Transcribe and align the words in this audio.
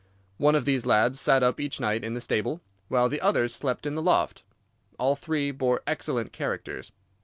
One 0.39 0.55
of 0.55 0.65
these 0.65 0.87
lads 0.87 1.19
sat 1.19 1.43
up 1.43 1.59
each 1.59 1.79
night 1.79 2.03
in 2.03 2.15
the 2.15 2.21
stable, 2.21 2.59
while 2.87 3.07
the 3.07 3.21
others 3.21 3.53
slept 3.53 3.85
in 3.85 3.93
the 3.93 4.01
loft. 4.01 4.41
All 4.97 5.15
three 5.15 5.51
bore 5.51 5.83
excellent 5.85 6.31
characters. 6.33 6.91